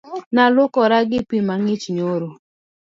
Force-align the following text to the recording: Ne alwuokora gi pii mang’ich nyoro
Ne 0.33 0.41
alwuokora 0.45 0.97
gi 1.09 1.19
pii 1.29 1.45
mang’ich 1.47 1.85
nyoro 1.95 2.29